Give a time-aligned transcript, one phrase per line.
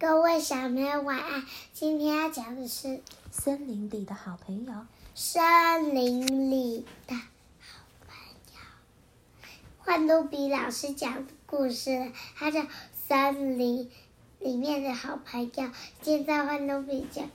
[0.00, 1.44] 各位小朋友晚安。
[1.74, 4.72] 今天要讲的是森林里的好朋友。
[5.14, 8.16] 森林里的好朋
[8.54, 8.60] 友，
[9.76, 12.60] 换杜比老师讲的故事，他叫
[12.94, 13.90] 《森林
[14.38, 15.48] 里面的好朋友》。
[16.00, 17.28] 现在换杜比讲，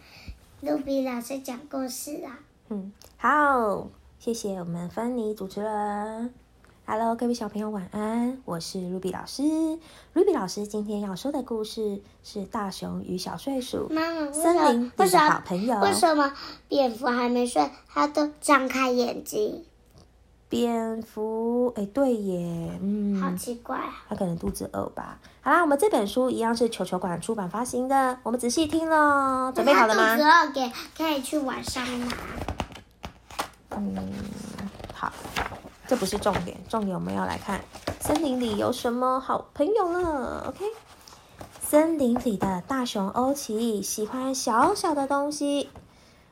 [0.62, 2.40] 杜比老师讲故事啦。
[2.70, 6.34] 嗯，好，谢谢我们芬妮主持人。
[6.88, 9.42] Hello，各位小朋友晚安，我是 Ruby 老师。
[10.14, 13.90] Ruby 老师今天要说的故事是《大熊与小睡鼠》。
[13.92, 15.80] 妈妈，森林里的好朋友。
[15.80, 16.32] 为什么
[16.68, 19.66] 蝙蝠还没睡，它都张开眼睛？
[20.48, 24.06] 蝙蝠，哎，对耶，嗯，好奇怪啊。
[24.08, 25.18] 它可能肚子饿吧。
[25.42, 29.52] 好啦，我们这本书一样是球球馆出版发行的，我们仔细听喽。
[29.52, 30.16] 准备好了吗？
[30.16, 32.16] 肚子饿，给可以去晚上拿。
[33.72, 34.14] 嗯，
[34.94, 35.12] 好。
[35.88, 37.62] 这不是重点，重点我们要来看
[38.00, 40.46] 森林里有什么好朋友了。
[40.48, 40.66] OK，
[41.62, 45.70] 森林里的大熊欧奇喜欢小小的东西，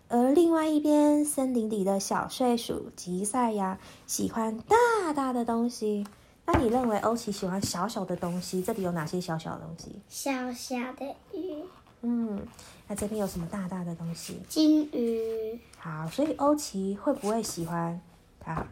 [0.09, 6.05] 而另外一边森林里的小睡鼠吉赛亚喜欢大大的东西。
[6.45, 8.61] 那你认为欧奇喜欢小小的东西？
[8.61, 10.01] 这里有哪些小小的东西？
[10.09, 11.63] 小小的鱼。
[12.01, 12.45] 嗯，
[12.87, 14.41] 那这边有什么大大的东西？
[14.49, 15.59] 金鱼。
[15.77, 18.01] 好，所以欧奇会不会喜欢
[18.39, 18.65] 它？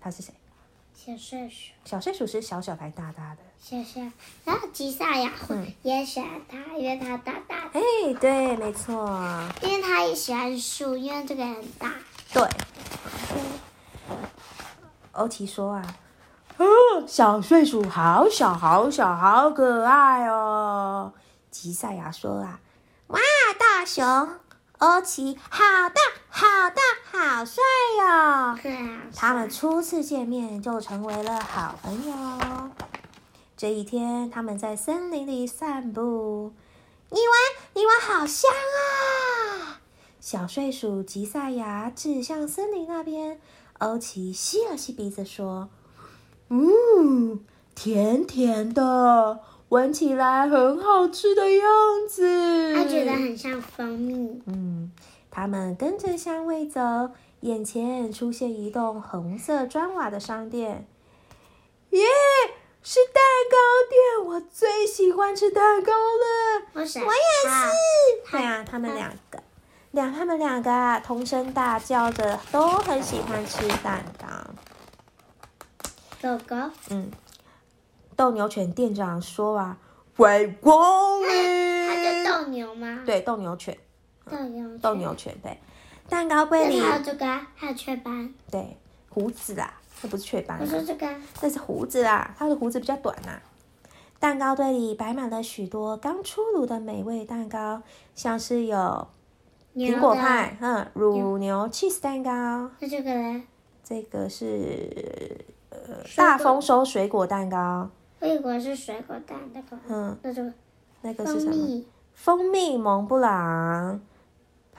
[0.00, 0.32] 它是谁？
[0.94, 1.72] 小睡鼠。
[1.84, 3.38] 小睡鼠是小小还大大的？
[3.58, 4.00] 小小。
[4.44, 5.32] 然后吉萨亚
[5.82, 7.80] 也喜欢它，因为它大大的。
[7.80, 9.08] 哎，对，没错。
[9.62, 11.92] 因为它也喜欢树，因为这个很大。
[12.32, 12.48] 对。
[15.12, 15.96] 欧奇说啊，
[16.56, 16.66] 哦，
[17.06, 21.12] 小睡鼠好小好小，好可爱哦。
[21.50, 22.60] 吉赛亚说啊，
[23.08, 23.20] 哇，
[23.58, 24.04] 大熊。
[24.78, 26.00] 欧奇，好大，
[26.32, 27.62] 好大，好帅
[27.98, 28.56] 哟！
[29.14, 32.70] 他们初次见面就成为了好朋友。
[33.56, 36.52] 这一天，他们在森林里散步。
[37.10, 37.26] 你闻，
[37.74, 39.80] 你闻，好香啊！
[40.20, 43.40] 小睡鼠吉赛亚指向森林那边。
[43.80, 45.68] 欧奇吸了吸鼻子说
[46.48, 47.40] ：“嗯，
[47.74, 51.68] 甜甜的。”闻起来很好吃的样
[52.08, 54.42] 子，他觉得很像蜂蜜。
[54.46, 54.79] 嗯，
[55.30, 56.80] 他们跟着香味走，
[57.40, 60.86] 眼前出现一栋红色砖瓦的商店。
[61.90, 62.00] 耶，
[62.82, 63.56] 是蛋糕
[63.88, 64.26] 店！
[64.26, 66.62] 我最喜欢吃蛋糕了。
[66.74, 67.00] 我也是。
[68.30, 69.42] 对啊，他们两个，
[69.92, 74.26] 两他们两个啊，同声大叫着，都很喜欢吃蛋糕。
[76.22, 76.56] 狗狗。
[76.90, 77.10] 嗯。
[78.16, 79.78] 斗牛犬店长说：“啊，
[80.16, 81.28] 欢光临。
[81.88, 83.02] ”它叫斗牛吗？
[83.06, 83.78] 对，斗牛犬。
[84.80, 85.58] 斗牛犬对。
[86.08, 88.32] 蛋糕柜里还有这个，还有雀斑。
[88.50, 88.76] 对，
[89.08, 90.58] 胡子啦，这不是雀斑。
[90.60, 91.06] 我说这个，
[91.40, 93.40] 这是胡子啦，它的胡子比较短呐。
[94.18, 97.82] 蛋糕堆里摆满了许多刚出炉的美味蛋糕，
[98.14, 99.08] 像是有
[99.74, 102.70] 苹果派，嗯，乳牛 cheese 蛋糕。
[102.80, 103.42] 那这个呢？
[103.84, 105.78] 这个是呃
[106.16, 107.88] 大丰收水果蛋糕。
[108.18, 110.42] 我以为是水果蛋那个，嗯，那就
[111.02, 111.84] 那个是什么？
[112.12, 113.98] 蜂蜜蒙布朗，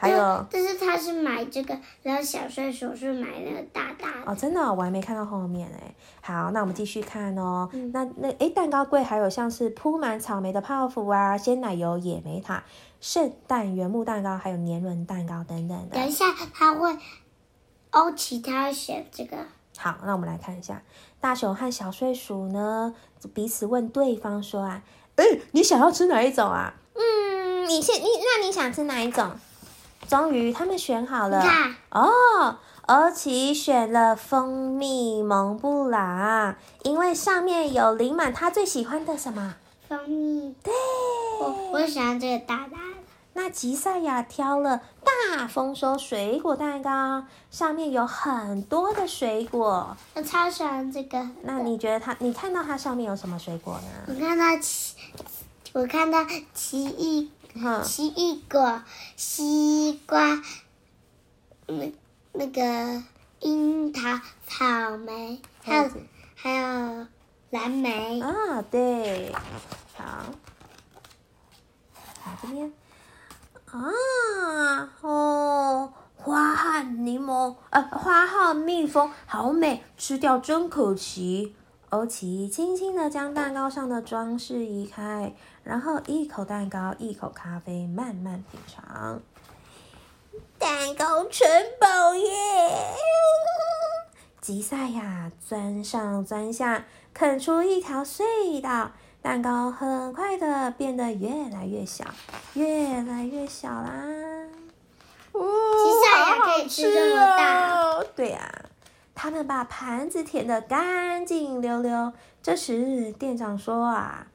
[0.01, 4.31] 还有，但是他是买这个，然后小睡鼠是买那个大大的。
[4.31, 5.93] 哦，真的，我还没看到后面哎。
[6.21, 7.69] 好，那我们继续看哦。
[7.93, 12.63] 那那哎，蛋糕柜还有像是铺满草莓的泡芙啊，鲜奶油野莓塔、
[12.99, 15.95] 圣诞原木蛋糕，还有年轮蛋糕等等的。
[15.95, 16.97] 等一下，他会
[17.91, 19.37] 欧奇，他要选这个。
[19.77, 20.81] 好，那我们来看一下，
[21.19, 22.95] 大熊和小睡鼠呢，
[23.35, 24.81] 彼此问对方说啊，
[25.17, 26.73] 哎，你想要吃哪一种啊？
[26.95, 29.31] 嗯，你先，你那你想吃哪一种？
[30.07, 31.43] 终于他们选好了。
[31.89, 32.57] 哦，
[32.87, 39.55] 而奇选了蜂蜜蒙布朗，因为上面有淋满他最喜欢的什么？
[39.87, 40.55] 蜂蜜。
[40.63, 40.73] 对，
[41.39, 43.01] 我我喜欢这个大大的。
[43.33, 49.95] 那吉赛亚挑了大丰收水果蛋糕，上面有很多的水果。
[50.15, 51.25] 我超喜欢这个。
[51.43, 52.13] 那你觉得它？
[52.19, 54.13] 你看到它上面有什么水果呢？
[54.13, 54.97] 我看到奇，
[55.71, 57.31] 我看到奇异，
[57.83, 58.81] 奇异果、
[59.15, 60.41] 西瓜，
[61.67, 61.93] 那
[62.33, 63.03] 那个
[63.39, 65.91] 樱桃、草莓，还有
[66.35, 67.07] 还有
[67.49, 68.21] 蓝莓。
[68.21, 69.33] 啊，对，
[69.95, 70.25] 好，
[72.21, 72.71] 好这边。
[73.65, 81.55] 啊哦，花和柠檬，呃，花和蜜蜂，好美，吃掉真可惜。
[81.91, 89.19] 欧奇轻轻的将蛋糕上的装饰移开，然后一口蛋糕，一口咖啡，慢慢品尝。
[90.57, 91.45] 蛋糕城
[91.77, 92.87] 堡耶！
[94.39, 98.91] 吉赛亚钻上钻下，啃出一条隧道，
[99.21, 102.05] 蛋糕很快的变得越来越小，
[102.53, 104.05] 越来越小啦。
[105.33, 106.89] 哦，吉赛亚可以吃
[109.23, 112.11] 他们把盘子舔得干净溜溜。
[112.41, 114.25] 这时，店长说啊。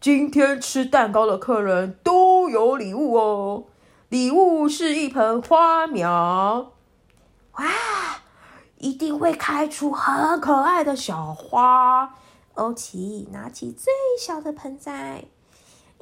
[0.00, 3.64] 今天吃蛋糕的客人都有礼物哦，
[4.10, 6.70] 礼物是一盆花苗，
[7.54, 7.64] 哇，
[8.78, 12.14] 一定会开出很可爱的小花。
[12.54, 15.24] 欧奇拿起最小的盆栽，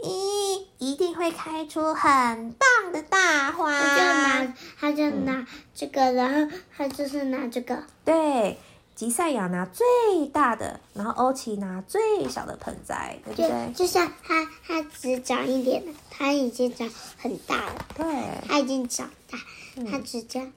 [0.02, 3.70] 咦，一定会开出很棒的大花。
[3.81, 7.85] 他就拿，他就拿这个，然后他就是拿这个。
[8.05, 8.58] 对，
[8.94, 9.85] 吉赛亚拿最
[10.32, 13.73] 大的，然后欧奇拿最小的盆栽，对不就对？
[13.75, 18.05] 就像他，他只长一点的，他已经长很大了，对，
[18.47, 19.38] 他已经长大，
[19.76, 20.52] 嗯他只这样，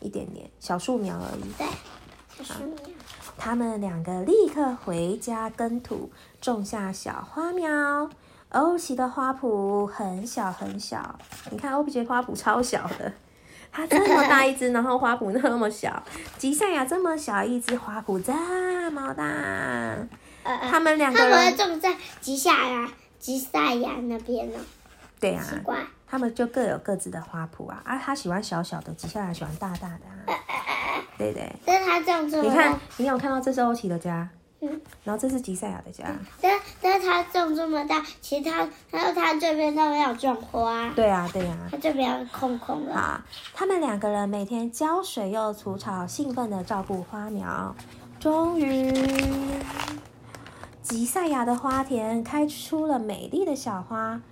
[0.00, 1.52] 一点点小树苗而已。
[1.56, 1.66] 对，
[2.38, 2.97] 就是那样。
[3.38, 8.10] 他们两个立刻回家耕土，种下小花苗。
[8.50, 11.18] 欧奇的花圃很小很小，
[11.50, 13.12] 你看欧奇的花圃超小的，
[13.70, 16.02] 它这么大一只，然后花圃那么小。
[16.38, 19.24] 吉赛亚这么小一只，花圃这么大。
[20.70, 24.58] 他们两个他们种在吉赛亚、吉赛亚那边呢，
[25.20, 25.76] 对啊，奇怪。
[26.06, 27.82] 他们就各有各自的花圃啊。
[27.84, 30.38] 啊，他喜欢小小的，吉赛亚喜欢大大的啊。
[31.18, 34.28] 对对，但是他这样种的你看，，你有看到这是欧奇的家，
[34.60, 36.04] 嗯，然后这是吉赛亚的家。
[36.40, 41.58] 但但是他种这么大，其他还有他这边都没有种花，对啊，对啊。
[41.70, 42.94] 他这边空空的。
[42.96, 43.20] 好，
[43.52, 47.74] 他们两个人每天浇水又除草，兴奋的照顾花苗。
[48.20, 48.92] 终于，
[50.82, 53.96] 吉赛亚的花田开出了美丽的小花。
[53.98, 54.22] 啊，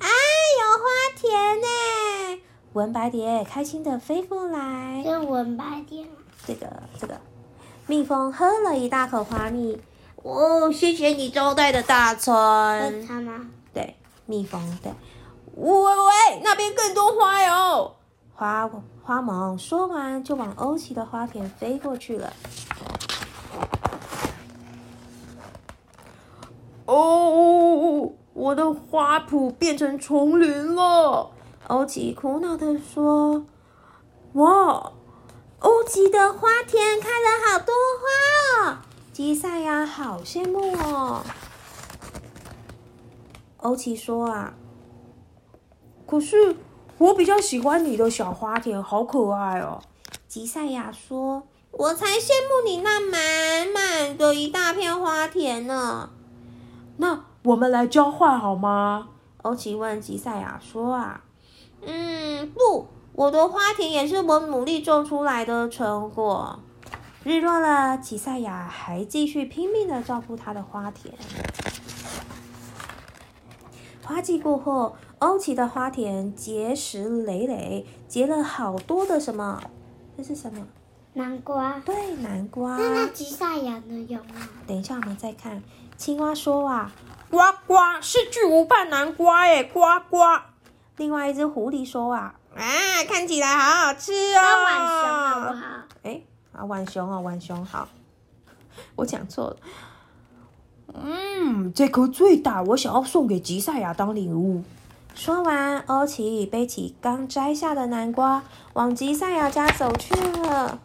[0.00, 0.84] 有花
[1.16, 2.42] 田呢！
[2.72, 5.02] 文白蝶开心的飞过来。
[5.04, 6.08] 跟文白点，
[6.46, 6.66] 这个
[6.98, 7.20] 这个，
[7.86, 9.80] 蜜蜂喝了一大口花蜜。
[10.22, 13.06] 哦，谢谢你招待的大是春。
[13.06, 13.46] 他吗？
[13.74, 13.96] 对，
[14.26, 14.92] 蜜蜂对。
[15.54, 17.94] 喂喂喂，那边更多花哟！
[18.34, 18.70] 花
[19.02, 22.32] 花萌说完就往欧奇的花田飞过去了。
[26.86, 31.30] 哦，我的花圃变成丛林了。
[31.68, 33.44] 欧奇苦恼的说
[34.34, 34.92] ：“哇，
[35.62, 38.78] 欧奇的花田开了好多花哦！
[39.12, 41.24] 吉赛亚好羡慕哦。”
[43.58, 44.54] 欧奇说啊，
[46.06, 46.56] 可是
[46.98, 49.80] 我比较喜欢你的小花田，好可爱哦。
[50.26, 56.10] 吉赛亚说：“我才羡慕你那满满的一大片花田呢。”
[56.98, 59.08] 那我们来交换好吗？
[59.42, 61.22] 欧奇问吉赛亚说啊，
[61.82, 66.58] 嗯，不，我的花田也是我努力种出来的成果。
[67.24, 71.14] 日落了，吉赛亚还继续拼命的照顾他的花田。
[74.02, 79.62] 花季过后，欧奇的花田结实累累，结了好多的什么？
[80.16, 80.66] 这是什么？
[81.12, 81.80] 南瓜。
[81.84, 82.76] 对，南瓜。
[82.76, 84.06] 那那吉赛亚呢？
[84.08, 84.48] 有吗？
[84.66, 85.62] 等一下，我们再看。
[85.96, 86.90] 青蛙说啊，
[87.30, 89.80] 呱呱是巨无霸南瓜耶，呱
[90.10, 90.16] 呱。
[90.96, 94.40] 另外一只狐狸说啊，啊，看起来好好吃哦。
[94.42, 95.64] 那浣熊好不好？
[96.02, 96.22] 哎，
[96.52, 97.88] 啊，浣熊哦，浣熊好，
[98.96, 99.56] 我讲错了。
[100.94, 104.62] 嗯，这颗最大，我想要送给吉赛亚当礼物。
[105.14, 108.42] 说完，欧奇背起刚摘下的南瓜，
[108.74, 110.80] 往吉赛亚家走去了。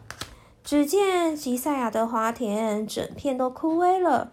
[0.64, 4.30] 只见吉赛亚的花田整片都枯萎了，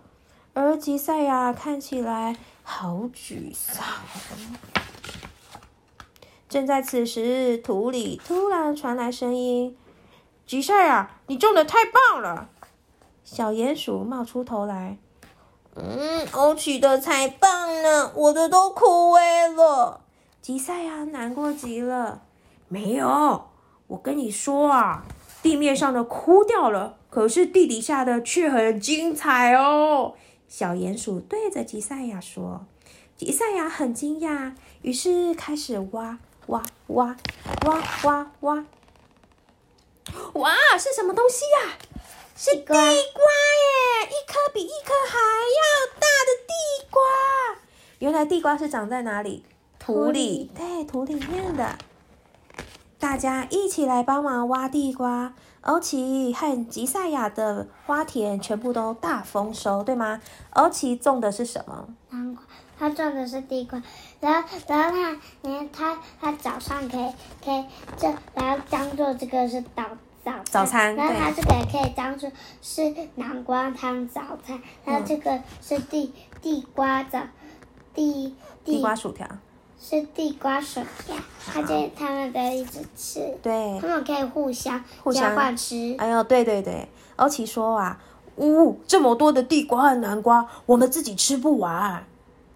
[0.53, 3.83] 而吉赛亚看起来好沮丧。
[6.55, 9.75] 正在此时，土里突然传来声音
[10.47, 12.47] ：“吉赛亚，你种的太棒了！”
[13.25, 14.97] 小鼹鼠冒出头来
[15.75, 19.99] ：“嗯，欧奇的才棒呢，我的都枯萎了。”
[20.41, 22.21] 吉赛亚难过极了。
[22.69, 23.47] 没有，
[23.87, 25.03] 我跟你说啊，
[25.43, 30.13] 地面上的枯掉了，可是地底下的却很精彩哦。
[30.47, 32.65] 小鼹鼠对着吉赛亚说。
[33.17, 37.15] 吉赛亚很惊讶，于是开始挖挖挖
[37.65, 38.65] 挖挖挖。
[40.33, 41.77] 哇，是什么东西呀、
[42.35, 42.95] 是地瓜耶！
[44.09, 47.01] 一颗比一颗还要大的地瓜。
[47.99, 49.43] 原来地瓜是长在哪里？
[49.79, 51.77] 土里，对，土里面的。
[52.99, 55.33] 大家一起来帮忙挖地瓜。
[55.65, 60.21] 欧奇和吉赛亚的花田全部都大丰收，对吗？
[60.51, 61.87] 欧奇种的是什么？
[62.11, 62.43] 南瓜，
[62.77, 63.81] 他种的是地瓜，
[64.19, 67.11] 然后然后他，你看他他早上可以
[67.43, 67.65] 可以
[67.97, 69.83] 这，然后当做这个是早
[70.23, 70.33] 早。
[70.43, 72.31] 早餐然后对它这个也可以当做
[72.61, 74.61] 是南瓜汤早餐。
[74.85, 77.19] 然后这个是地地瓜早
[77.95, 79.27] 地地瓜薯条，
[79.87, 81.15] 是地瓜薯条，
[81.45, 85.95] 它就他们都一直吃，对他，们可以互相互相交换吃。
[85.99, 88.01] 哎呦，对对对，欧奇说啊，
[88.37, 92.03] 呜、这么多的地瓜和南瓜，我们自己吃不完。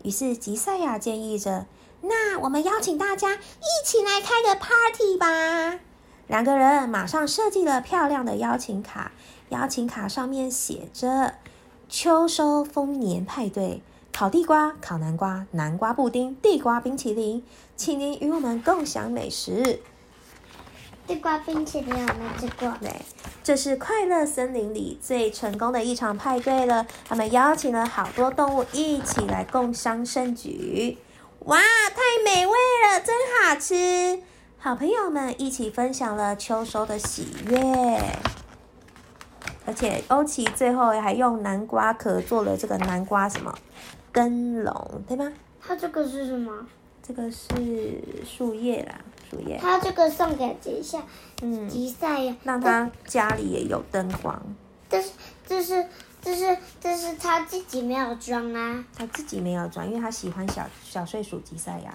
[0.01, 1.67] 于是吉赛亚建议着，
[2.01, 5.79] 那我们邀请大家一起来开个 party 吧。
[6.25, 9.12] 两个人马上设计了漂亮的邀请卡，
[9.50, 11.36] 邀请卡上面写着
[11.88, 13.83] “秋收丰年派对”。
[14.12, 17.44] 烤地瓜、烤南瓜、南瓜布丁、地瓜冰淇淋，
[17.78, 19.82] 请您与我们共享美食。
[21.08, 22.72] 地瓜冰淇淋有没有吃过？
[22.82, 22.94] 对，
[23.44, 26.86] 这是快乐森林里最成功的一场派对了。
[27.08, 30.98] 他们邀请了好多动物一起来共襄盛举。
[31.46, 34.22] 哇，太美味了，真好吃！
[34.58, 37.58] 好朋友们一起分享了秋收的喜悦。
[39.66, 43.54] 而且欧奇最后还用南瓜壳做了这个南瓜什么
[44.12, 45.32] 灯笼，对吗？
[45.62, 46.66] 它这个是什么？
[47.01, 49.00] 这个是树叶啦，
[49.30, 51.01] 树叶，它这个送给吉赛
[51.42, 54.42] 嗯，吉赛呀，让他家里也有灯光。
[54.88, 55.10] 但是
[55.46, 55.86] 这是
[56.22, 58.84] 这是这是他自己没有装啊。
[58.96, 61.94] 他自己没有装，因为他喜欢小小睡鼠吉赛亚。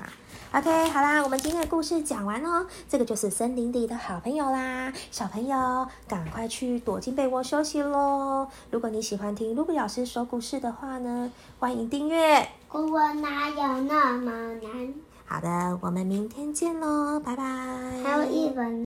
[0.52, 2.64] OK，好啦，我们今天的故事讲完哦。
[2.88, 8.47] 这个就是森林里的好朋友啦，小朋友赶快去躲进被窝休息喽。
[8.71, 12.49] 如果你喜欢听露露老师说故事的话呢，欢迎订阅。
[12.69, 14.95] 古文哪有那么难？
[15.26, 17.43] 好的，我们明天见喽，拜拜。
[18.04, 18.83] 还有一本。